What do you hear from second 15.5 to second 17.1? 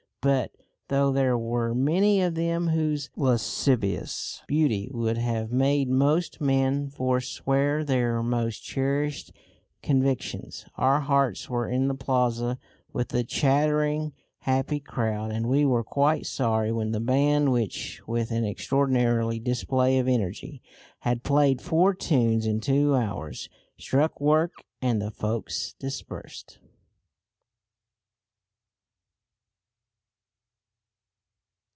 were quite sorry when the